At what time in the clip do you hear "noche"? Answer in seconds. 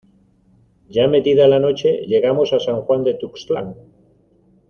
1.59-2.07